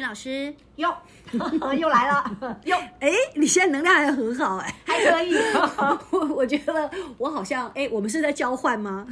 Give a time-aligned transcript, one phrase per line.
[0.00, 0.94] 老师，哟，
[1.78, 5.34] 又来了，哟， 哎，你现在能量还很好，哎，还可以。
[6.10, 9.06] 我我觉得我好像，哎，我们是在交换吗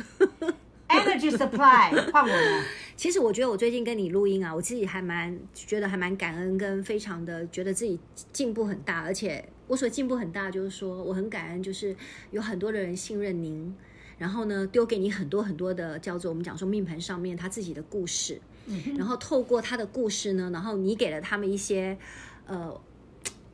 [0.89, 2.65] ？Energy supply 换我了。
[2.97, 8.01] 其实我觉得我最近跟你录音啊，我自己还蛮觉得还蛮感恩，跟非常的觉得自己
[8.33, 9.03] 进步很大。
[9.03, 11.95] 而且我所进步很大，就是说我很感恩，就是
[12.33, 13.73] 有很多的人信任您，
[14.17, 21.99] 然后呢丢给你很多很多的叫做我们讲说命盘上面他自己的故事，嗯、然后透过他的故事呢，然后你给了他们一些
[22.47, 22.81] 呃，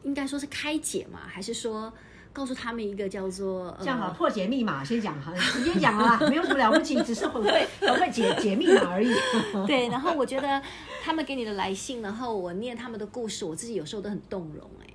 [0.03, 1.93] 应该说是开解嘛，还是说？
[2.35, 9.09] 告诉他们一个叫做这样好破解密码，先讲哈，直接讲啦，没有什么了不起，只是很会很会解解密码而已。
[9.69, 10.61] 对，然后我觉得
[11.01, 14.91] 他们给你的来信，然后我念他们的故事，我自己有时候都很动容哎，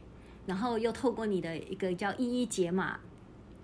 [0.47, 2.99] 然后又透过你的一个叫一一解码。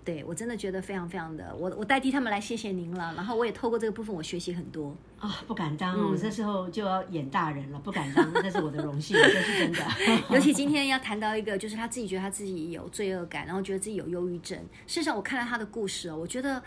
[0.06, 3.12] 对，我真的觉得非常非常的，我我代替他们来谢谢您了。
[3.16, 9.84] 然后我也透过这个部分，我学习很多啊、哦，不敢当，嗯、我这时候就要演大人了，不敢当，那是我的荣幸， 这是真的。
[10.30, 14.56] 尤其今天要谈到一个，就是他自己觉得他自己有罪恶感，然后觉得自己有忧郁症。
[14.86, 16.62] 事实上，我看了他的故事哦，我觉得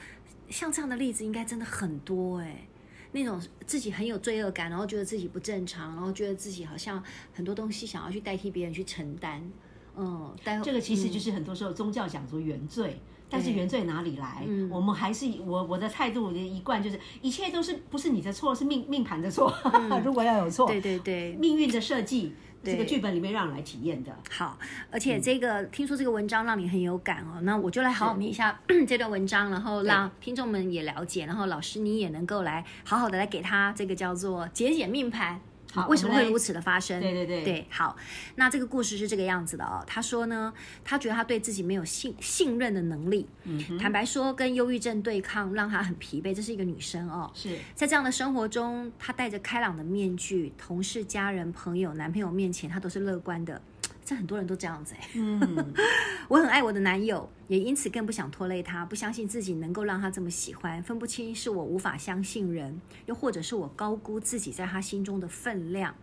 [0.49, 2.67] 像这样的例子应该真的很多哎，
[3.13, 7.01] 那种自己很有罪恶感，然后觉得自己不正常，然后觉得自己好像
[7.33, 9.49] 很多东西想要去代替别人去承担。
[9.95, 12.99] 嗯，但这个其实就是很多时候宗教讲说原罪。
[13.29, 14.43] 但是原罪哪里来？
[14.47, 19.53] 嗯、我们还是我我的态度的一贯就是，一切都是不是你的错，是命命盘的错。
[19.71, 24.11] 嗯、 如果要有错，对对对，命运的设计，这个剧本里面让人来体验的。
[24.31, 24.57] 好，
[24.89, 35.39] 而且这个、嗯、听说这个文章让你很有感哦，那我就来好好念一下这段文章，然后让听众们也了解，然后老师你也能够来好好的来给他这个叫做解解命盘。
[35.71, 36.99] 好，为什么会如此的发生？
[36.99, 37.95] 对对对对，好，
[38.35, 39.83] 那这个故事是这个样子的哦。
[39.85, 40.51] 他说呢，
[40.83, 43.27] 他觉得他对自己没有信信任的能力。
[43.43, 46.33] 嗯，坦白说，跟忧郁症对抗让他很疲惫。
[46.33, 53.61] 这是一个女生哦，是在这样的生活中，她戴着开朗的面具，同事、家人、朋友、男朋友面前，她都是乐观的。
[54.09, 55.71] 这很多人都这样子哎，嗯，
[56.27, 65.93] 我很爱我的男友，也因此更不想拖累他，不相信自己能够让他这么喜欢，分不清是我无法相信人，又或者是我高估自己在他心中的分量，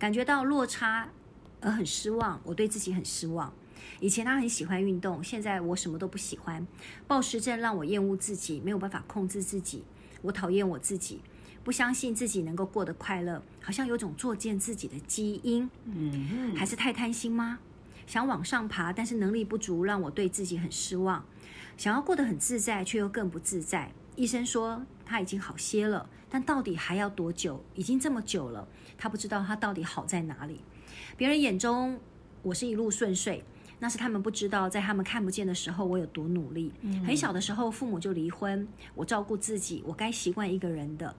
[0.00, 1.08] 感觉到落差
[1.60, 3.54] 而很失望，我对自己很失望。
[4.00, 6.66] 以前他很喜欢运动，现在我什么都不喜欢，
[7.06, 9.84] 暴食症让我厌恶自己，没有办法控制自己，
[10.22, 11.20] 我讨厌我自己。
[11.64, 15.68] 不相信自己能够过得快乐，好像有种作践自己的基因。
[15.86, 17.58] 嗯，还是太贪心吗？
[18.06, 21.24] 想往上爬，但是能力不足，让我对自己很失望。
[21.78, 23.90] 想要过得很自在，却又更不自在。
[24.14, 27.64] 医生说他已经好些了，但到底还要多久？
[27.74, 30.60] 已经这么久了，他不知道他到底好在哪里。
[31.16, 31.98] 别人眼中
[32.42, 33.42] 我是一路顺遂，
[33.78, 36.70] 那是他们不知道，在他们看不见的时候，我有多努力。
[37.06, 41.16] 很小的时候，父母就离婚，我照顾自己，我该习惯一个人的。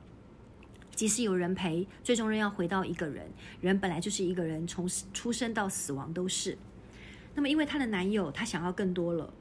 [0.96, 3.30] 即使有人陪，最终仍要回到一个人。
[3.62, 6.58] 人本来就是一个人，从出生到死亡都是。
[7.36, 9.34] 那么，因为她的男友，她想要更多了。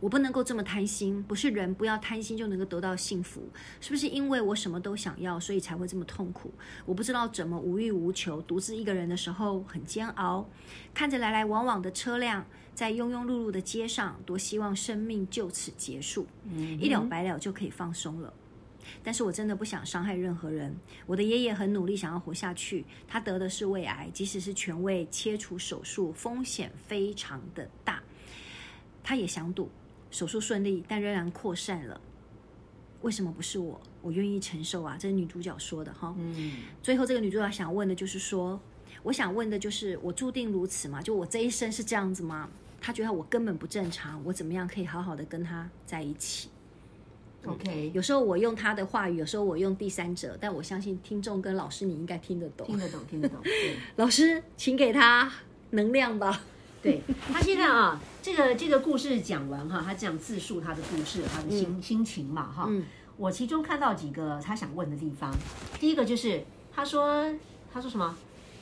[0.00, 3.48] 我不能够这么贪心，不是人不要贪心就能够得到幸福。
[3.80, 6.52] 是不是因为我什么都想要，所以才会这么痛苦？
[6.84, 10.48] 我不知道怎么无欲无求，独自一个人的时候很煎熬。
[10.92, 12.44] 看着来来往往的车辆，
[12.74, 18.34] 在庸庸碌碌的街上，多希望生命就此结束，嗯、一了百了就可以放松了。
[19.02, 20.74] 但是我真的不想伤害任何人。
[21.06, 28.02] 我的爷爷很努力想要活下去，他得的是胃癌，即使是全胃切除手术，风险非常的大。
[29.02, 29.70] 他也想赌，
[30.10, 32.00] 手术顺利，但仍然扩散了。
[33.02, 33.80] 为什么不是我？
[34.00, 34.96] 我愿意承受啊！
[34.98, 36.14] 这是女主角说的哈。
[36.18, 36.58] 嗯。
[36.82, 38.60] 最后这个女主角想问的就是说，
[39.02, 41.02] 我想问的就是，我注定如此吗？
[41.02, 42.48] 就我这一生是这样子吗？
[42.80, 46.48] 他觉得我根本不正常，我怎么样可以好好的跟他在一起
[47.46, 53.38] ？OK，有时候我用他的话语，有时候我用第三者，但我相信听众跟老师你应该听得懂，听得懂，听得懂。
[53.42, 55.30] 对，老师，请给他
[55.70, 56.40] 能量吧。
[56.82, 57.00] 对，
[57.32, 62.66] 他现在啊，这个这个故事讲完哈，他这样自述他的故事，他的心、嗯、心情嘛哈。
[62.68, 62.84] 嗯。
[63.18, 65.32] 我其中看到几个他想问的地方，
[65.78, 66.42] 第一个就是
[66.74, 67.32] 他说
[67.72, 68.16] 他说什么？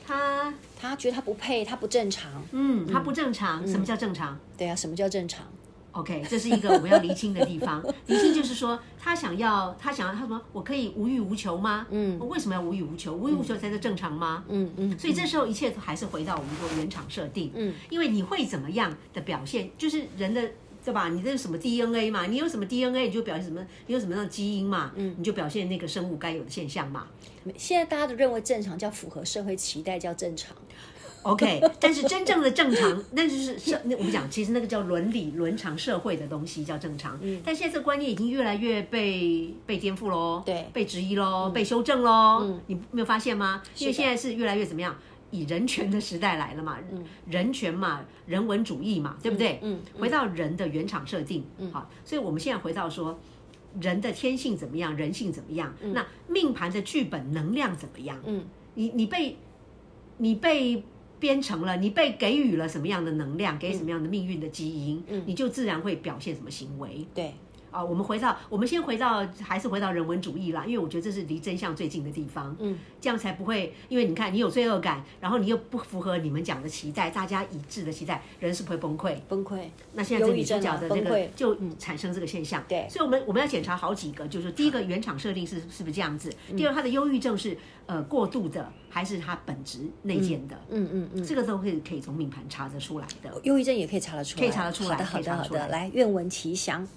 [0.05, 2.43] 他他觉得他不配，他不正常。
[2.51, 3.63] 嗯，他不正常。
[3.63, 4.37] 嗯、什么叫正常？
[4.57, 5.45] 对啊，什么叫正常？
[5.93, 7.83] OK，这是一个我们要厘清的地方。
[8.07, 11.85] 厘清就是说，他想要，他想要，他说，我可以无欲无求吗？
[11.89, 13.13] 嗯，我为什么要无欲无求？
[13.13, 14.43] 无欲无求才是正常吗？
[14.47, 14.97] 嗯嗯。
[14.97, 17.51] 所以这时候一切还是回到我们说原厂设定。
[17.53, 20.41] 嗯，因为你会怎么样的表现，就是人的
[20.83, 21.09] 对吧？
[21.09, 22.25] 你这是什么 DNA 嘛？
[22.25, 23.61] 你有什么 DNA，你就表现什么？
[23.87, 24.91] 你有什么样的基因嘛？
[24.95, 27.07] 嗯，你就表现那个生物该有的现象嘛。
[27.57, 30.55] 现在大家都认为正常叫符合社会期待叫正常。
[31.23, 37.17] OK， 但是真正的正常， 那就是社那我们讲，其实那个叫伦理、伦常、社会的东西叫正常。
[37.21, 42.39] 嗯，但现在这个观念已经越来越被被颠覆喽，对，被质疑喽，嗯、被修正喽。
[42.41, 43.61] 嗯，你没有发现吗？
[43.77, 44.95] 因为现在是越来越怎么样？
[45.29, 49.59] 以人权的时代来了嘛，嗯，人权嘛，人文主义嘛，对不对？
[49.61, 53.17] 嗯，嗯回到人的原厂设定，嗯，好，所以我们现在回到说，
[53.79, 55.73] 人的天性怎么样，人性怎么样？
[55.81, 58.19] 嗯、那命盘的剧本能量怎么样？
[58.25, 59.37] 嗯，你你被
[60.17, 60.83] 你被。
[61.21, 67.05] 编成了，你被给予了什么样的能量，给什么样的命运的基因，嗯，你就自然会表现什么行为。
[67.13, 67.33] 对，
[67.71, 72.55] 啊，我们回到，我们先回到，还是回到人文主义啦，因为我觉得这是离真相最近的地方。
[72.59, 79.15] 嗯，这样才不会，因为你看，你有罪恶感，然后你又不符合你们讲的期待，大家一致的期待，人是不会崩溃。
[79.27, 79.61] 崩溃。
[79.93, 82.63] 那现在这女主角的那个就产生这个现象。
[82.67, 86.31] 对，所以我们我们要检查好几个，就是第一个原厂设定是是不是这样子？
[86.55, 87.57] 第二，他的忧郁症是。
[87.87, 90.55] 呃，过度的还是他本质内建的？
[90.69, 93.29] 嗯嗯嗯，这个都可以可以从命盘查得出来的。
[93.43, 95.03] 忧郁症也可以查得出来，可以查得出来的。
[95.03, 96.87] 好的好的，来愿闻其详。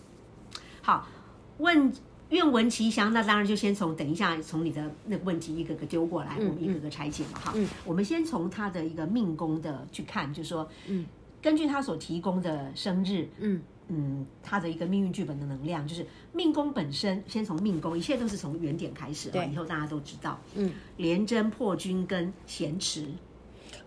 [0.84, 1.08] 好，
[1.56, 1.90] 问
[2.28, 7.52] 愿闻其详，那当然就先从等一下从你的那个问题一个个丢过来，我们一个个拆解嘛哈。
[7.56, 11.06] 嗯，我们先从他的一个命宫的去看，就是说，嗯，
[11.40, 13.62] 根据他所提供的生日，嗯。
[13.88, 19.28] 嗯，他的一个命运剧本的能量，就是命宫本身，先从命宫，一切都是从原点开始。
[19.28, 20.40] 对，以后大家都知道。
[20.54, 23.06] 嗯，廉贞破军跟咸池，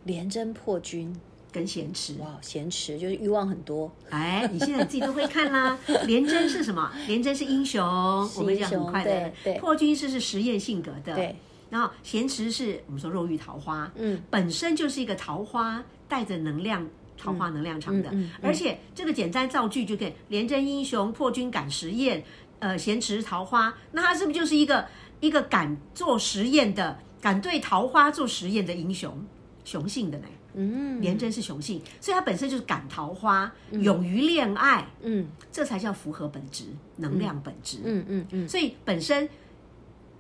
[0.04, 1.20] 廉贞破军
[1.52, 3.92] 跟咸池，哇，咸池就是欲望很多。
[4.10, 5.78] 哎，你现在自己都会看啦。
[6.06, 6.92] 廉贞是什么？
[7.08, 9.32] 廉贞是英雄，英雄我们讲很快的。
[9.44, 11.16] 对，破军是是实验性格的。
[11.16, 11.36] 对，
[11.70, 16.88] 然后咸池是我们说肉欲桃花，嗯，本身就是一个桃花带着能量。
[17.20, 22.24] 桃花能量场的，嗯嗯嗯、而且这个简单造句就可以：廉贞英雄，破军敢实验，
[22.60, 24.86] 呃，咸池桃花，那他是不是就是一个
[25.20, 29.26] 一个敢做实验的，敢对桃花做实验的英雄，
[29.66, 30.26] 雄性的呢？
[30.58, 36.66] 嗯，廉贞是雄性，所以他本身就是赶桃花，嗯、勇于恋爱，嗯，这才叫符合本质
[36.98, 38.46] 能量本质，嗯嗯嗯，嗯。
[38.46, 39.30] 嗯所以本身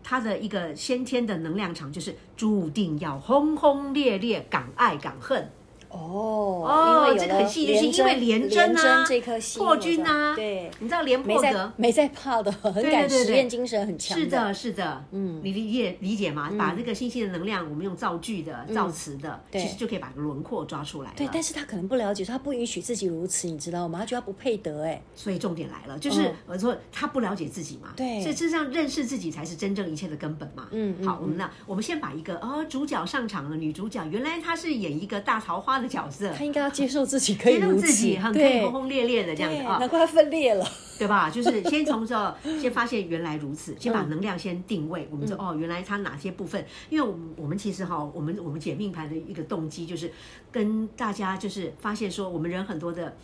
[0.03, 5.49] 他的一个先天的能量场就是注定要轰轰烈烈，敢爱敢恨。
[5.89, 11.71] 哦哦，这个很戏剧性，因为廉贞啊，这颗星破军啊，对，你知道连破格？
[11.77, 14.17] 没在怕的，很敢实验精神很强。
[14.17, 16.51] 是的，是的，嗯，你理解理解吗？
[16.57, 21.13] 把那个星星的能量，我们用造句的、造词的，其实就可以把轮廓抓出来。
[21.15, 23.99] 对，但是他可能不了解，他不允许自己如此，你知道吗？
[23.99, 30.67] 他觉得他不配得，哎，所以重点来了，就是我说他不了解自己嘛，对，所以事实上认识自己才是真正一切的根本嘛。
[30.71, 41.29] 嗯，好，我们那我们先把一个哦，主角上场了，女主角原来她是演一个大桃花的角色，他应该要接受自己可以讓自己，很可以轰轰烈烈的这样子啊，难怪它分裂了， 对吧？
[41.29, 46.65] 就是先从这先发现原来如此，先把能量先定位，我们说哦，原来他哪些部分？
[46.89, 50.11] 因为我们我们其实哈，我们我们解命盘的一个动机就是
[50.51, 53.15] 跟大家就是发现说，我们人很多的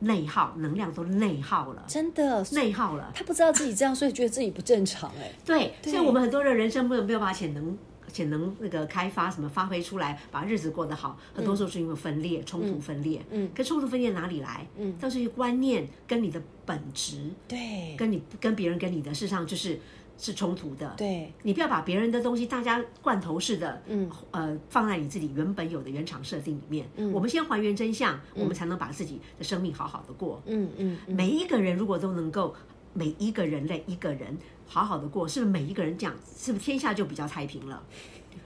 [0.00, 3.10] 内耗能量都内耗了，真的内耗了。
[3.14, 5.30] 他不知道自己这样，所以觉得自己不正常哎。
[5.44, 7.76] 对，所以我们很多人人生没有没有把潜能。
[8.14, 13.20] 潜能那个开发什么发挥出来，把日子过得好，很多时候是因为分裂、冲突、分裂。
[13.30, 14.64] 嗯，可冲突分裂哪里来？
[14.78, 19.80] 嗯，都是一观念跟你的本质，对，跟你跟别人跟你的事实上就是
[20.16, 20.94] 是冲突的。
[20.96, 26.86] 对，你不要把别人的东西大家罐头式的，嗯，呃，放在你自己原本有的原厂设定里面。
[26.94, 30.40] 嗯，我们先还原真相，我们才能把自己的生命好好的过。
[30.46, 32.54] 嗯嗯，每一个人如果都能够，
[32.92, 34.38] 每一个人类一个人。
[34.66, 36.14] 好好的过，是不是每一个人这样？
[36.36, 37.82] 是不是天下就比较太平了？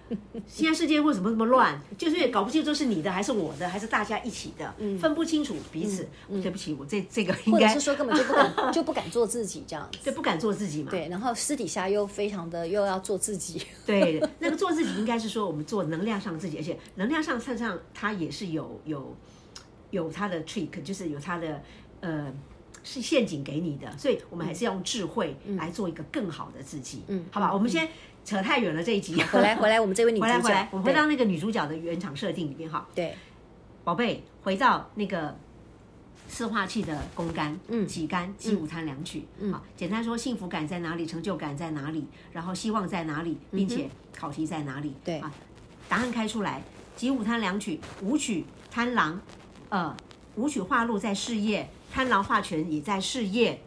[0.47, 1.79] 现在世界为什么这么乱？
[1.99, 6.03] 就是搞不清楚是你的还是我的，还是大家一起的，嗯、分不清楚彼此。
[6.31, 10.91] 嗯嗯、对不起，我这这个 应该，或者是说根本就不敢 就不敢做自己这样子，对，不敢做自己嘛。
[10.91, 13.63] 对，然后私底下又非常的又要做自己。
[13.85, 19.15] 对，那个做自己应该是说我们做能量上自己，而且能量上身上它也是有有
[19.91, 21.63] 有它的 trick，就是有它的
[22.01, 22.33] 呃。
[22.89, 27.03] 是陷阱给你的，所以我们还是要用智慧来做一个更好的自己。
[27.09, 27.87] 嗯，好吧，我们先
[28.25, 29.23] 扯太远了这一集。
[29.25, 32.89] 回来，回来，我们这位女主角，回来，回来，我们回到那个女主角的原厂设定里面哈。
[32.95, 33.15] 对，
[33.85, 35.37] 宝贝，回到那个
[36.29, 39.27] 四化器的公干，嗯，己干，己午贪两曲。
[39.39, 41.05] 嗯，好，简单说，幸福感在哪里？
[41.05, 42.07] 成就感在哪里？
[42.33, 43.37] 然后希望在哪里？
[43.51, 44.95] 并且考题在哪里？
[45.05, 45.31] 对啊，
[45.91, 46.63] 答案开出来，
[46.97, 49.21] 己午贪两曲，舞曲贪狼，
[49.69, 49.95] 呃，
[50.37, 51.69] 舞曲化禄在事业。
[51.93, 53.61] 贪狼化权也在事业，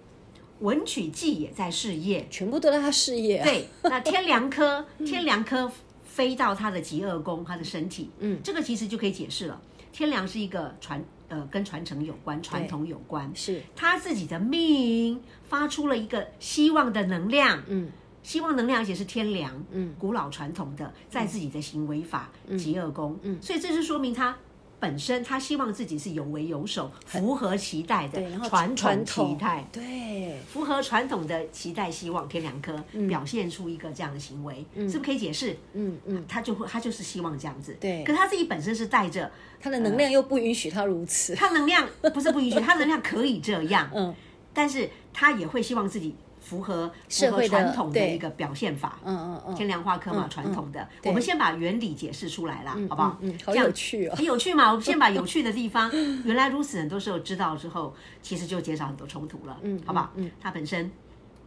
[0.59, 3.43] 文曲忌也在事业，全部都在他事业、啊。
[3.43, 5.71] 对，那 天梁科，天梁科
[6.03, 9.61] 飞到他的极恶宫，他的身体，嗯，这个其实就可以解释了。
[9.91, 13.61] 天梁是一个传，呃，跟传承有关，传统有关，是。
[13.75, 17.89] 他自己的命发出了一个希望的能量，嗯。
[18.23, 24.37] 希望能量，而且是天梁，嗯，古老传统的，在自己的行为法，极恶宫，嗯，所以这是说明他
[24.81, 28.19] 本身他希望自己是有为有守，符合期待的
[28.49, 35.55] 传统期待，对，符合传统的期待，希望天良科表现出一个这样的行为，是不是可以解释？
[35.73, 44.11] 嗯嗯，他就会他就是希望这样子，对，可他自己本身是带着他的能量又不允许他如此，他能量不是不允许，他能量可以这样， 嗯，
[44.51, 46.15] 但是他也会希望自己。
[46.41, 50.85] 符合符合传统的一个表现法，嗯嗯嗯，天梁化科嘛，传统的。
[51.05, 53.17] 我们先把原理解释出来了，好不好？
[53.21, 54.69] 嗯，好有趣哦，很有趣嘛。
[54.69, 55.89] 我们先把有趣的地方，
[56.25, 60.11] 原来如此，很多时候知道之后，其实就减少很多冲突了，嗯，好不好？
[60.15, 60.91] 嗯，它本身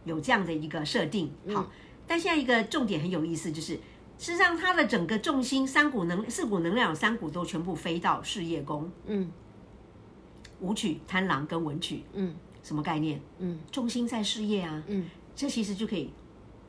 [0.05, 1.69] 有这样的一个设定，好。
[2.07, 3.73] 但现在一个重点很有意思，就是
[4.17, 9.29] 事实上它的整个重心，三股能四股能量有三股都全部飞到事业宫，嗯，
[10.61, 12.33] 武曲、贪狼跟文曲，嗯。
[12.65, 13.21] 什么概念？
[13.37, 14.83] 嗯，重心在事业啊。
[14.87, 15.05] 嗯，
[15.35, 16.09] 这其实就可以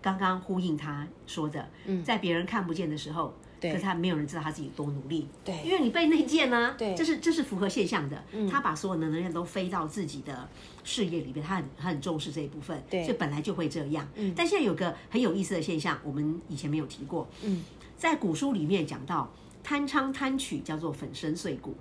[0.02, 1.66] 刚刚呼应他说的。
[1.86, 5.26] 嗯，在别人看不见的时候，对，可是他没有人知道他自己多努力。
[5.42, 6.74] 对，因为你被内建呢。
[6.76, 8.22] 对，这是这是符合现象的。
[8.32, 10.46] 嗯，他把所有的能量都飞到自己的
[10.84, 12.78] 事业里边，他很他很重视这一部分。
[12.90, 14.06] 对，所以本来就会这样。
[14.16, 17.26] 嗯，但现在有个很有意思的现象，我们以前没有提过。
[17.42, 17.64] 嗯，
[17.96, 19.32] 在古书里面讲到
[19.64, 21.74] 贪昌贪取叫做粉身碎骨。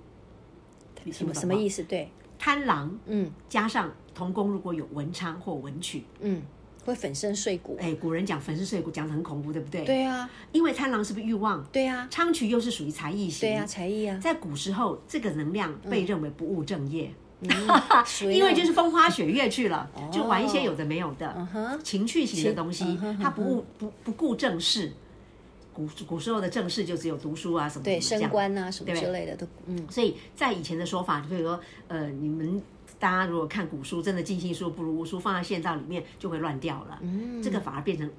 [1.12, 1.84] 什么什么意思？
[1.84, 2.10] 对。
[2.38, 6.42] 贪狼，嗯，加上童宫如果有文昌或文曲，嗯，
[6.84, 7.76] 会粉身碎骨。
[7.80, 9.84] 哎，古人讲粉身碎骨，讲的很恐怖，对不对？
[9.84, 11.64] 对啊，因为贪狼是不是欲望？
[11.72, 14.18] 对啊，昌曲又是属于才艺型，对啊，才艺啊。
[14.18, 17.12] 在古时候，这个能量被认为不务正业，
[18.22, 24.92] 因为就是风花雪月去了，就玩一些有的没有的，情趣型的东西，他不务不不顾正事。
[25.76, 32.62] 古古时候的正事就只有读书啊什么的，对，升官啊什么之类的都，嗯，所以在以前的说法，比如说，呃，你们
[32.98, 38.10] 大家如果看古书，真的尽信书不如无书，放在现道里面就会乱掉了，嗯，这个反而变成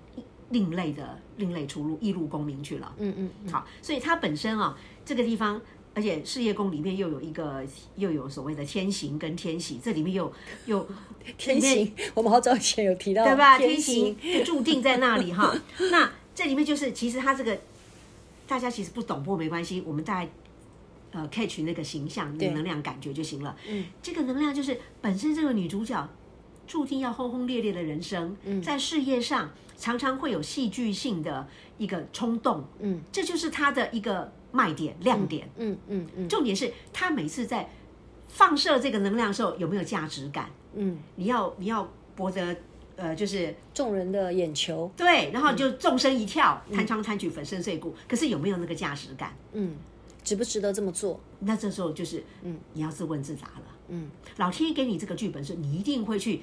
[0.52, 5.60] 另类的另类出路，异路功名去了，嗯嗯，好，所以它本身啊，这个地方，
[5.96, 10.32] 而且事业宫里面又有一个又有所谓的天行跟天喜，这里面又
[10.68, 10.88] 又
[11.40, 13.58] 天行，我们好早以前有提到，对吧？
[13.58, 15.56] 天行就注定在那里哈，
[15.92, 16.12] 那。
[16.38, 17.58] 这里面就是，其实他这个
[18.48, 20.30] 大家其实不懂，不过没关系，我们大概
[21.12, 23.58] 呃 catch 那个形象、那个能量感觉就行了。
[23.68, 26.08] 嗯，这个能量就是本身这个女主角
[26.68, 31.48] 注定要轰轰烈烈的人生，嗯，在事业上常常会有戏剧性的
[31.80, 36.30] 一个冲动，嗯，这就是她的一个卖点亮点，嗯嗯嗯。
[36.30, 37.68] 重点是她每次在
[38.28, 40.52] 放射这个能量的时候有没有价值感？
[40.76, 42.56] 嗯，你要你要博得。
[42.98, 47.96] 呃，就是众人的眼球，对，然后就纵身一跳，贪昌贪曲，粉身碎骨。
[48.10, 49.34] 可是有没有那个价值感？
[49.54, 49.76] 嗯，
[50.24, 51.20] 值不值得这么做？
[51.40, 53.64] 那这时候就是，嗯，你要自问自答了。
[53.90, 56.42] 嗯，老天爷给你这个剧本，是你一定会去，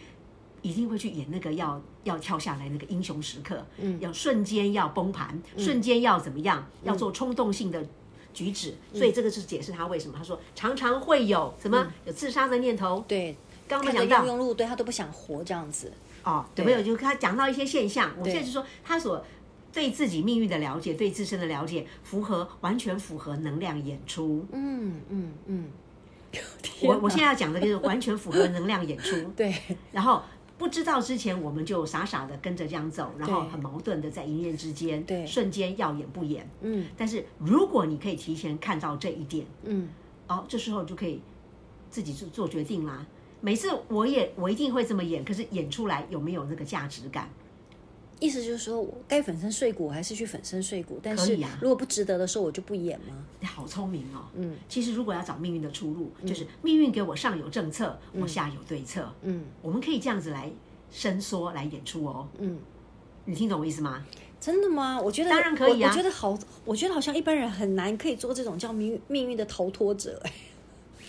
[0.63, 7.85] 一定会去演那个要要跳下来那个英雄时刻，嗯，要瞬间要崩盘，瞬间要怎么样，要做冲动性的
[8.33, 8.75] 举止。
[8.95, 13.05] 所以这个是解释他为什么他说常常会有什么有自杀的念头。
[13.09, 15.93] 对，刚刚讲到庸碌，对他都不想活这样子。
[16.25, 16.83] 哦，有没有？
[16.83, 19.25] 就他讲到一些现象，我现在就说他所
[19.73, 24.47] 对自己命运的了解，对自身的了解，符合完全符合能量演出。
[24.53, 25.71] 嗯嗯嗯。
[26.83, 29.17] 我我现在要讲的就是完全符合能量演出。
[29.37, 29.55] 对。
[29.93, 30.23] 然后
[30.57, 36.49] 不知道之前，我们就傻傻的跟着这样走，然后很矛盾的在一念之间，对，瞬间要演不演。
[36.63, 36.87] 嗯。
[36.97, 39.89] 但是如果你可以提前看到这一点，嗯，
[40.27, 41.21] 哦，这时候就可以
[41.91, 43.07] 自己做做决定啦。
[43.45, 47.29] 每次我也我一定会这么演，可是演出来有没有那个价值感？
[48.19, 50.99] 意思就是说我该粉身碎骨还是去粉身碎骨？
[51.03, 53.15] 但是如果不值得的时候，我就不演吗？
[53.41, 54.25] 你好聪明哦。
[54.35, 59.13] 嗯，其实如果要找命运的出路，就是命运给我上有政策，我下有对策。
[59.21, 60.51] 嗯，我们可以这样子来
[60.91, 62.27] 伸缩来演出哦。
[62.39, 62.59] 嗯，
[63.27, 64.03] 你听懂我意思吗？
[64.41, 64.99] 真的吗？
[64.99, 65.91] 我觉得当然可以啊。
[65.91, 70.23] 我觉得好，我觉得好像一般人很难可以做这种叫命命运的逃脱者。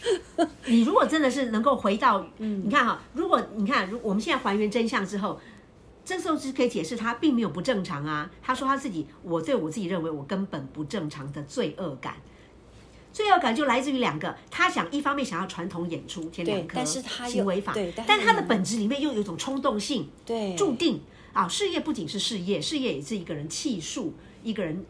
[0.65, 5.39] 你如果真的是能够回到，嗯，你看哈，如果你看，如我们现在还原真相之后，
[6.03, 8.29] 这时候是可以解释他并没有不正常啊。
[8.41, 12.15] 他说他自己，我对我自己认为我根本不正常的罪恶感，
[13.11, 21.01] 罪恶感就来自于两个，他想一方面想要传统演出天两科，但是他行为法，对，但他的本质里面又有一种冲动性，对，注定
[21.33, 24.85] 啊，事业不仅是事业，事业也是一个人气数，一个人。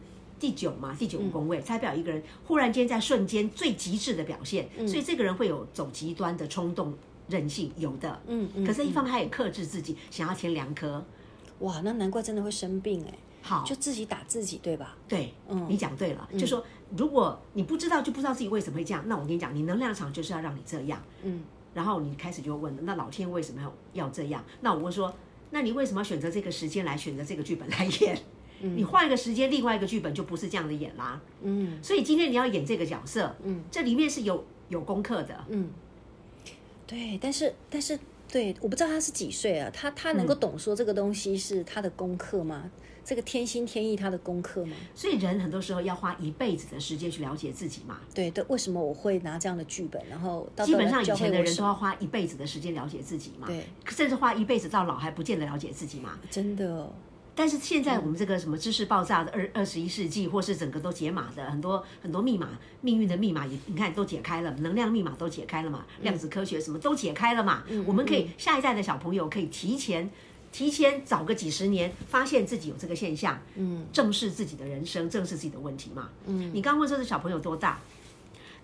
[0.46, 6.94] 第九嘛，第九宫位，代表一个人忽然间在瞬间最极致的表现，嗯、所以这个人会有走极端的冲动
[7.28, 11.04] 任性，有的，嗯嗯可是，一方面他也克制自己，想要填两颗。
[11.62, 13.14] 哇，那难怪真的会生病哎。
[13.42, 14.96] 好，就自己打自己，对吧？
[15.08, 16.64] 对，嗯，你讲对了，就说
[16.96, 19.04] 如果你不知道，就不知道自己为什么会这样。
[19.08, 21.42] 那我跟你讲，你能量场就是要让你这样，嗯。
[21.74, 24.44] 然后你开始就问，那老天为什么要要这样？
[24.62, 25.12] 那我问说，
[25.50, 28.16] 那你为什么要选择这个时间来选择这个剧本来演？
[28.62, 31.22] 你换一个时间，另外一个剧本就不是这样的演啦。
[31.42, 35.70] 嗯，所以今天你要演这个角色，嗯，这里面是有有功课的，嗯，
[36.88, 38.00] 对，但是但是
[38.32, 39.70] 对，我不知道他是几岁啊？
[39.74, 42.64] 他他能够懂说这个东西是他的功课吗？
[42.66, 42.72] 嗯、
[43.04, 44.76] 这个天心天意他的功课吗？
[44.96, 48.00] 所以人很多时候要花一辈子的时间去了解自己嘛。
[48.16, 50.02] 对对，为什么我会拿这样的剧本？
[50.10, 56.92] 然后到基本上以前的人都要花一辈子的时间了解自己嘛，对，甚至花一辈子到老还不见得了解自己嘛，真的。
[57.38, 62.48] 但是现在我们这个什么知识爆炸的二二十一世纪，或是整个都解码的很多很多密码，
[62.80, 67.63] 命运的密码也你看都解开了，能量密码都解开了嘛，量子科学什么都解开了嘛。
[67.68, 70.10] 嗯、我们可以下一代的小朋友可以提前
[70.54, 76.10] 提前早个几十年发现自己有这个现象，嗯，正视自己的人生，正视自己的问题嘛。
[76.25, 77.80] 嗯，你刚刚问说这小朋友多大？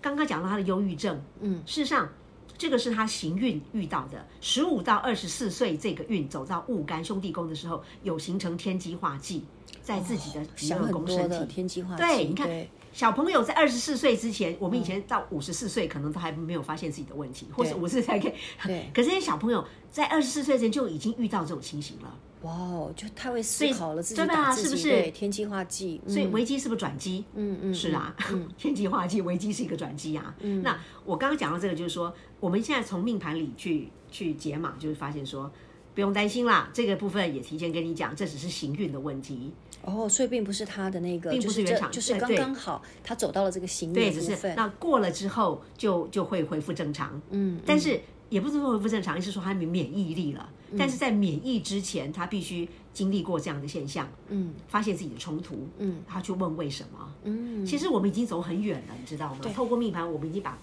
[0.01, 2.09] 刚刚讲到他的忧郁症，嗯，事实上。
[2.57, 9.43] 这个是他行运遇到的，十五到二十四岁这个运走到戊干兄弟宫的时候，有形成天机化忌，
[9.81, 11.35] 在自己的十二宫身体。
[11.35, 12.01] 哦、天机化忌。
[12.01, 12.47] 对，你看
[12.91, 18.33] 小朋友在二十四岁之前，我们以前到五十四岁可能都还没有发现自己的问题，或者五十岁才可以。
[18.65, 18.89] 对。
[18.93, 22.17] 可是这些小朋友在二十四岁前就已经遇到这种情形了。
[22.41, 24.53] 哇哦，就太会思考了自己，对吧？
[24.55, 24.89] 是不是？
[24.89, 27.23] 对，天机化忌，所以危机是不是转机？
[27.35, 30.35] 嗯嗯，是啊，嗯、 天机化忌，危机是一个转机啊。
[30.39, 35.51] 嗯，那我刚刚讲到这个，就是说，我们现在从命盘里去去解码，就是发现说，
[35.93, 39.53] 不用担心啦，这个部分也提前跟你讲，这只是行运的问题。
[39.83, 47.19] 哦，所以并不是他的那个，并不是原厂，就是刚刚好，他走到了这个行运对，只是那过了之后就就会恢复正常。
[47.31, 50.49] 嗯，但是也不是说恢复正常，而是说他没免疫力了。
[50.77, 59.39] 但是在免疫之前，他必须经历过这样的现象，嗯，发现自己的冲突，嗯，他去问为什么，嗯，其实我们已经走很远了，你知道吗？
[59.53, 60.57] 透过命盘，我们已经把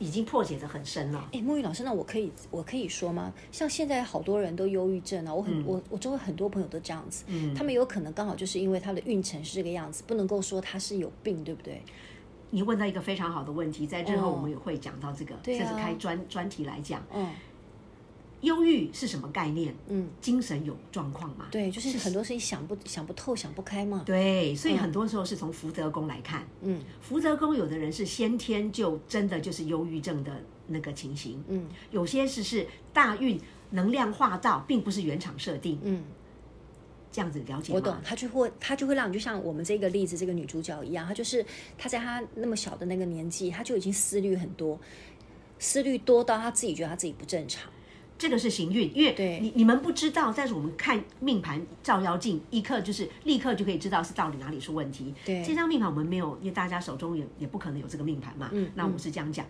[0.00, 1.28] 已经破解的很深了。
[1.32, 3.32] 哎，沐雨老师，那我可以我可以说吗？
[3.52, 11.80] 像现在好多人都忧郁症啊，我很、嗯、我我周围很多朋友都这样子，嗯，他们有可能刚好就是因为他的运程是这个样子，不能够说他是有病，对不对？
[12.50, 17.28] 你问到一个非常好的问题，在日后我们也会讲到这个，这、哦、是开专专题来讲，嗯。
[18.42, 19.74] 忧郁是什么概念？
[19.88, 21.48] 嗯，精神有状况嘛？
[21.50, 24.02] 对，就是很多事情想不想不透、想不开嘛。
[24.06, 26.46] 对，所以很多时候是从福德宫来看。
[26.62, 30.32] 嗯，福德宫有的人是先天就真的就是忧郁症的
[30.68, 31.42] 那个情形。
[31.48, 33.38] 嗯，有些是是大运
[33.70, 35.78] 能量化到，并不是原厂设定。
[35.82, 36.02] 嗯，
[37.12, 37.76] 这样子了解吗？
[37.76, 41.44] 我懂，他就会他就会让你就像我们这个例子，这个女主角一样，她就是
[41.76, 44.80] 她在她那么小的那个年纪，她就已经思虑很多，
[45.58, 47.70] 思虑多到她自己觉得她自己不正常。
[48.20, 55.14] 这个是行运，因为你你们不知道，但是我们看命盘照妖镜，一刻就是立刻就可以知道是到底哪里出问题。
[55.24, 58.50] 对，这张命盘我们没有，因为大家手中也也不可能有这个命盘嘛。
[58.52, 59.46] 嗯，那我是这样讲，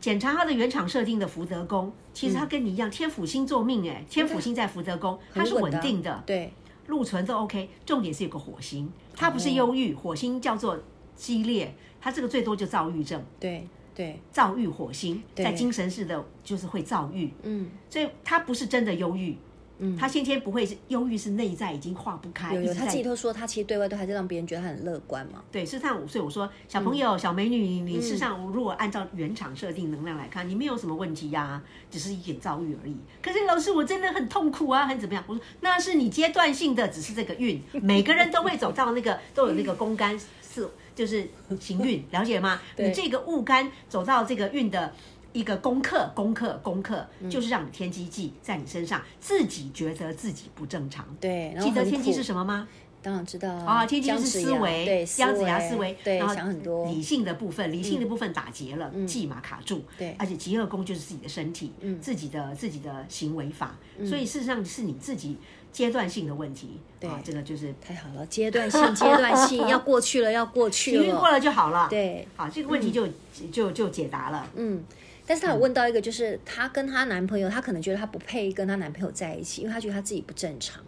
[0.00, 6.50] 检查他的原厂设定的福德宫，其实他跟你一样，天府星坐命，哎，天府星在福德宫，它是稳定的，对，
[6.86, 7.68] 禄存都 OK。
[7.84, 10.78] 重点是有个火星，它不是忧郁，火星叫做
[11.14, 13.22] 激烈，它这个最多就躁郁症。
[13.38, 13.68] 对。
[13.94, 19.36] 对，躁郁火星在精神式的就是会躁郁，嗯，所以他不是真的忧郁，
[19.78, 22.52] 嗯，他先天不会是忧郁，是内在已经化不开。
[22.54, 25.42] 有有，他自己都说，他其实对外都还是让别人觉得他很乐观嘛。
[25.52, 32.96] 对，事实上，所以我说，小朋友、嗯、小美女，你事实上如果按照原厂设定能量来看，你没有什么问题呀、啊，只是一点躁郁而已。
[33.22, 35.22] 可是老师，我真的很痛苦啊，很怎么样？
[35.28, 40.68] 我说那是你阶段性的，只是这个运，每个人都会走到那个都有那个公干是。
[40.94, 41.28] 就是
[41.60, 42.60] 行运， 了解吗？
[42.78, 44.92] 你这个戊干走到这个运的
[45.32, 51.06] 一个功课，功课，功课，就是让你天机忌在你身上，自己觉得自己不正常。
[51.20, 52.68] 对，记得天机是什么吗？
[53.02, 63.76] 当然知道啊，天机是思维，对，姜子牙思维，对，想很多理性的部分，理性的部分打结了，忌嘛卡住，对，而且极恶宫就是自己的身体，嗯，自己的自己的行为法，
[64.06, 65.36] 所以事实上是你自己。
[65.74, 68.24] 阶段性的问题，对，这个就是太好了。
[68.26, 71.88] 阶段性，阶段性 要过去了，要过去了，过了就好了。
[71.90, 73.08] 对，好，这个问题就
[73.50, 74.48] 就就解答了。
[74.54, 74.84] 嗯，
[75.26, 80.80] 但是她有问到一个，就是她跟她男朋友，她可能觉得她不配跟她男朋友在一起，因为她觉得她自己不正常。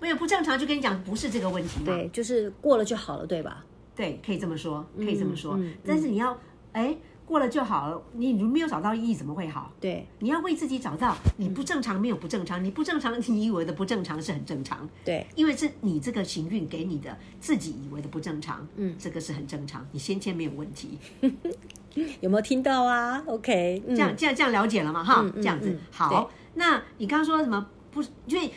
[0.00, 1.86] 没有不正常，就跟你讲不是这个问题嘛。
[1.86, 3.64] 对，就是过了就好了，对吧？
[3.94, 5.56] 对，可以这么说，可以这么说。
[5.86, 6.36] 但是你要，
[6.72, 6.96] 哎。
[7.26, 9.72] 过了就好了，你如没有找到意义，怎么会好？
[9.80, 14.88] 对，你要为自己找到你不正常，没有不正常，你不正常，你以为的不正常是很正常。
[15.04, 20.98] 对，因为是你这个行运给你的自己以为的不正常，嗯，这个是很正常，你先天没有问题。
[22.20, 25.02] 有没有听到啊？OK，这样这样这样了解了吗？
[25.02, 26.30] 哈，这样子好。
[26.54, 27.66] 那你刚刚说什么？
[27.90, 28.52] 不是，因为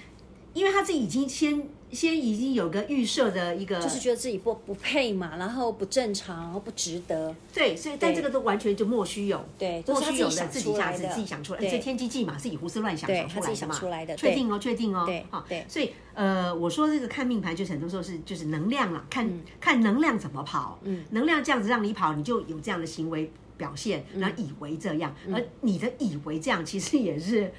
[0.54, 1.68] 因为他自己已经先。
[1.92, 7.36] 先已经有个预设的一个，就是觉得自己不不配嘛，然后不正常，然后不值得。
[7.54, 13.28] 对，所以但这个都完全就莫须有，对，莫须有的自己想自己想出来，这天机计嘛，自己胡思乱想想
[13.72, 19.28] 出来的嘛，确定哦，确定哦，对，好，对，所以呃，我说这个看命盘，就很多时候是就是能量了，看
[19.60, 27.52] 看能量怎么跑，嗯，能量这样子让你跑，你就有这样的行为表现，然后以为这样，而你的以为这样，其实也是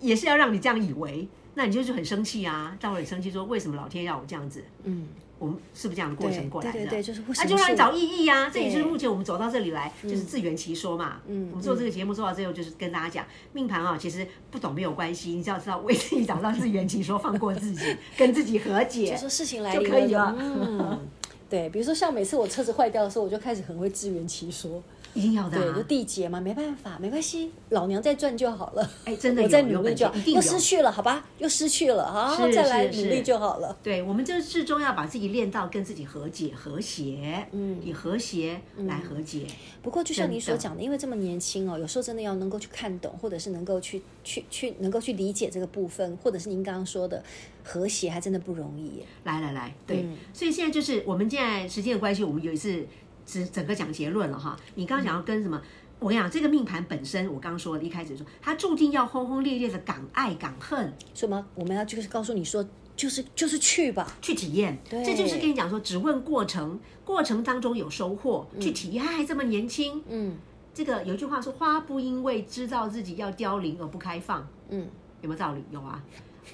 [0.00, 1.28] 也是要让你这样以为。
[1.58, 4.62] 那你就是很生气啊，到了很生气，说为什么老天要我这样子？
[4.84, 6.78] 嗯，我们是不是这样的过程过来的？
[6.78, 8.50] 对对对，就是啊，就让你找意义啊。
[8.52, 11.22] 这也就是目前我们走到这里来，就是自圆其说嘛。
[11.26, 20.36] 嗯，我们做这个节目做到最后，就是跟大家讲，命盘啊，其实不懂没有关系，你只要知道为自己找到自圆其说，放过自己， 跟自己和解，就说事情来就可以了。
[20.38, 21.08] 嗯，
[21.48, 24.82] 对，比如说像每次我车子坏掉的时候，我就开始很会自圆其说。
[25.16, 28.90] 一定要的、啊，对，就缔结嘛，没办法，没关系，老娘再赚就好了。
[29.04, 33.74] 哎，真的有，我再努力就好，又失去了，好吧，又失去了，好，再来努力就好了。
[33.82, 39.46] 对，我们就始终要把自己练到跟自己和解、和谐，嗯，以和谐来和解。
[39.48, 47.22] 嗯、不过，就像你所讲的，的因为这么年轻哦，有时候真的要能够去看懂，或者是能够去去去能够去理解这个部分，或者是您刚刚说的
[47.64, 49.02] 和谐，还真的不容易。
[49.24, 52.86] 来来来，对，嗯、所以现在就是我们现在时间的关系，我们有一次
[53.26, 54.56] 只整个讲结论了哈。
[54.76, 55.58] 你刚刚讲要跟什么？
[55.58, 55.62] 嗯
[55.98, 61.42] 我跟你讲，这个命盘本身，我刚刚说的，一开始说，它注定要轰轰烈烈的敢爱敢恨，什么？
[61.54, 62.62] 我们要就是告诉你说，
[62.94, 64.78] 就是就是去吧，去体验。
[64.90, 69.02] 对，这就是跟你讲说，只问过程，过程当中有收获，去体验。
[69.02, 70.36] 他还这么年轻，嗯，
[70.74, 74.86] 这个有一句话说，花不因为知道自己要凋零而不开放，嗯，
[75.22, 75.64] 有没有道理？
[75.70, 76.04] 有啊。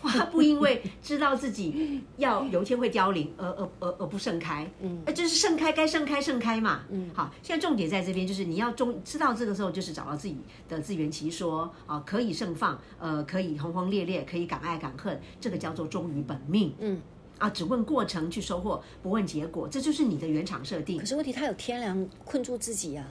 [0.01, 10.37] 花不因为知道自己要有一天会凋零而而而而不盛开，嗯，就是盛开该盛开盛开嘛，嗯，好，现在重点在这边，就是你要终知道这个时候，就是找到自己
[10.69, 17.01] 的自圆其说啊，可以盛放，呃，可以轰轰烈烈，可以敢爱敢恨，这个叫做忠于本命，嗯，
[17.39, 20.99] 啊，只问过程去收获，不问结果，这就是你的原厂设定。
[20.99, 23.07] 可是问题，他有天梁困住自己呀，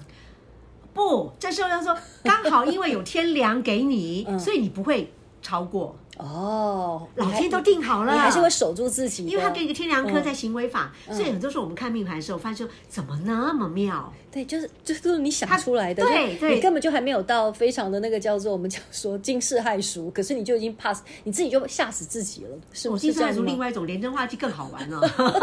[0.94, 5.96] 不，这时候要说刚好因为有天梁给你， 所以你不会超过。
[6.22, 14.14] 哦，老天都定好了，你还是会守住自己，因为他给一个天良科在行为法，嗯、所以很多时候我们看命盘的时候，发现说怎么那么妙。
[14.32, 22.58] 对，就是就是都是你想出来的，对对，你根本就还没有到非常的那个叫做我们讲说惊世骇俗，可是你就已经 pass，你自己就吓死自己了。
[22.72, 25.02] 是我惊世骇俗，另外一种连真化忌更好玩了，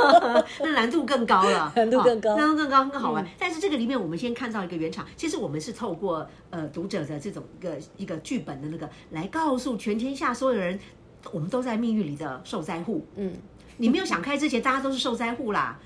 [0.60, 3.22] 那难度更高了， 难度更高，难度更高更好玩。
[3.38, 10.67] 但是这个里面，我们先看到一个原厂，其实我们是透过呃读者的这种一个一个剧本的那个来告诉全天下所有人，
[11.30, 13.06] 我们都在命运里的受灾户。
[13.16, 13.32] 嗯，
[13.76, 15.78] 你没有想开之前，大家都是受灾户啦。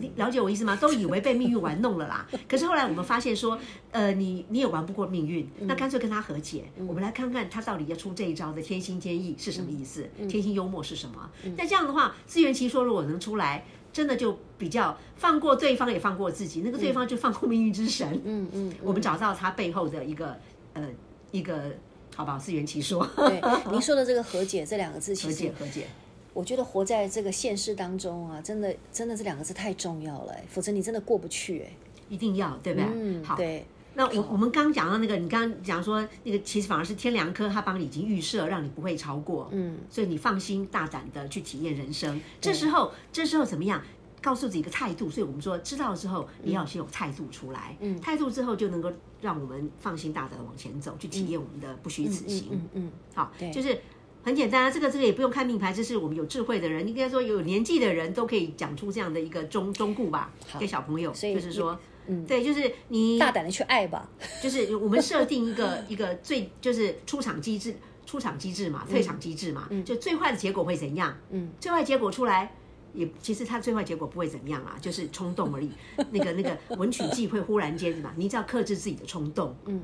[0.00, 0.74] 你了解我意思吗？
[0.74, 2.26] 都以为被命运玩弄了啦。
[2.48, 3.56] 可是后来我们发现说，
[3.92, 6.64] 呃，你你也玩不过命运，那干脆跟他和解。
[6.84, 10.08] 我们来看看他到底要出这一招的天心坚毅是什么意思？
[10.28, 11.30] 天心幽默是什么？
[11.56, 16.62] 那这样的话，自圆其说如果能出来，真的就比较放过对方，也放过自己。
[16.64, 18.20] 那个对方就放过命运之神。
[18.24, 20.36] 嗯 嗯，我们找到他背后的一个
[20.72, 20.88] 呃
[21.30, 21.70] 一个
[22.18, 22.36] 好不好？
[22.36, 23.08] 自圆其说。
[23.14, 25.86] 对，您说的这个和解这两个字，和解和解。
[26.34, 31.72] 我觉得活在这个现实当中啊，真的，真的这两个字太重要了，否则你真的过不去哎。
[32.08, 32.88] 一定要，对不对？
[32.92, 33.36] 嗯，好。
[33.36, 33.64] 对。
[33.94, 39.48] 那我我们刚刚讲到那个，你刚刚讲说那个，其实反而是天良科，他帮你已经预设，让你不会超过。
[39.52, 39.78] 嗯。
[39.88, 42.20] 所以你放心大胆的去体验人生。
[42.40, 43.80] 这时候，这时候怎么样？
[44.22, 45.08] 告诉自己一个态度。
[45.10, 47.76] 所以我们说，知道之后，你要先有态度出来。
[47.80, 48.00] 嗯。
[48.00, 52.48] 态度之后，就能够让我们放心大胆的往前走，去体验我们的不虚此行。
[52.52, 52.92] 嗯嗯。
[53.14, 53.78] 好，就是。
[54.20, 61.78] 很简单啊，这个这个也不用看命牌，这是我们有智慧的人，应该说有年纪的人都可以讲出这样的一个忠忠固吧，给小朋友，就是说，
[62.08, 64.06] 嗯，对，就是你大胆的去爱吧，
[64.42, 71.16] 就是我们设定一个 一个最就是出场机制，出场机制嘛，退场机制嘛，嗯，就最坏的结果会怎样？
[71.30, 72.54] 嗯，最坏结果出来
[72.94, 75.70] 也其实他最坏结果不会怎么样啊，就是冲动而已，
[76.10, 79.82] 那个那个 文曲忌会忽然间什么，你只要克制自己的冲动，嗯。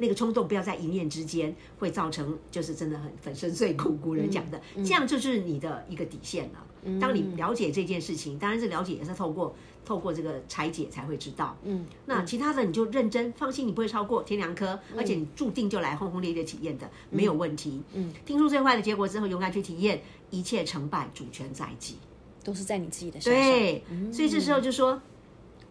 [0.00, 3.96] 那个冲动不要在一念之间会造成，就是真的很粉身碎骨。
[3.96, 7.00] 古人讲的，这样就是你的一个底线了。
[7.00, 11.56] 当你了解这件事情，当然是了解也是透过透过这个拆解才会知道。
[11.64, 17.82] 嗯，那其他的你就认真放心，你不会超过天梁科，而且你注定就来轰轰烈烈体验的，没有问题。
[17.94, 21.96] 嗯，听出最坏的结果之后，勇敢去体验，一切成败主权在己，
[22.44, 23.42] 都是在你自己的身上。
[23.42, 25.00] 对，所以这时候就说，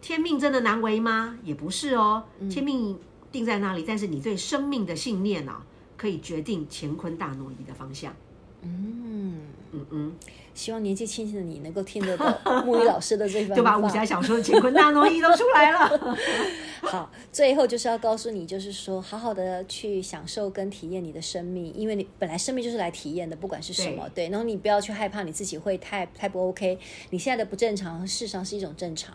[0.00, 1.38] 天命真的难为吗？
[1.42, 2.98] 也不是哦，天命。
[3.30, 5.62] 定在那里，但是你对生命的信念啊，
[5.98, 8.10] 可以决定乾坤大挪移的方向。
[8.62, 9.40] 嗯
[9.72, 10.16] 嗯嗯，
[10.54, 12.26] 希望年纪轻轻的你能够听得懂
[12.64, 16.16] 木鱼老师的这番话，就把武侠小说的乾坤大挪移都出来了。
[16.82, 24.26] 好，最后就是要告诉你，就是说，好好的去享受跟体验你的生命，因为你本来生命就是来体验的，不管是什么，对。
[24.26, 26.78] 对，然后你不要去害怕你自己会太太不 OK，
[27.10, 29.14] 你现在的不正常，事实上是一种正常。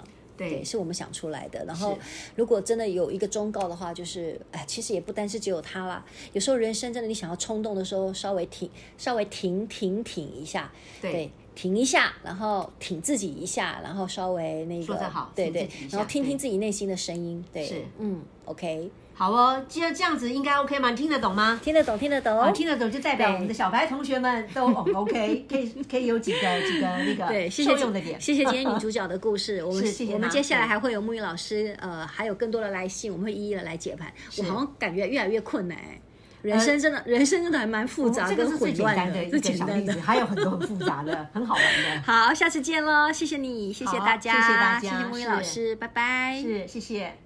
[0.50, 1.64] 对，是我们想出来的。
[1.66, 1.98] 然后，
[2.36, 6.06] 如果真的有一个忠告的话，就是，哎，其实也不单是只有他啦。
[6.34, 18.90] 有时候人生真的，你想要冲动的时候，稍微停，稍微停停停一下，对，对，停一下，然后挺自己一下，然后稍微那个，说得好，对对，然后听听自己内心的声音，对，是，嗯，OK。
[19.16, 20.90] 好哦，既然这样子应该 OK 吗？
[20.90, 21.60] 你听得懂吗？
[21.64, 22.40] 听得懂，听得懂。
[22.40, 28.20] 啊，听得懂就代表我们的小白同学们都 OK， 可以可以有几个几个那个对受用的点。
[28.20, 34.12] 谢谢今天女 主角的故事，我们谢谢我们接下来还会有木鱼老师，呃，还有更多的来信，我们会一一的来解盘。
[34.38, 35.78] 我好像感觉越来越困难，
[36.42, 42.02] 人生真的人生真的还蛮复杂跟混乱的，最简单的还有很多很复杂的，很好玩的。
[42.04, 47.23] 好，下次见喽，谢谢你，谢谢大家，谢谢大家，谢谢牧音老师，拜拜，是谢谢。